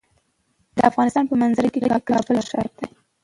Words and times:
د 0.77 0.79
افغانستان 0.89 1.23
په 1.27 1.35
منظره 1.41 1.69
کې 1.73 1.79
کابل 2.09 2.37
ښکاره 2.47 2.71
ده. 2.77 2.85